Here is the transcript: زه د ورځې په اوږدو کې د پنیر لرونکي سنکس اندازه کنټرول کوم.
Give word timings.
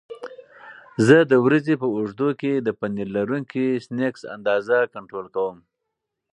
زه 1.05 1.17
د 1.31 1.33
ورځې 1.45 1.73
په 1.81 1.87
اوږدو 1.95 2.29
کې 2.41 2.53
د 2.59 2.67
پنیر 2.79 3.07
لرونکي 3.17 3.65
سنکس 3.85 4.21
اندازه 4.35 4.77
کنټرول 4.93 5.27
کوم. 5.35 5.57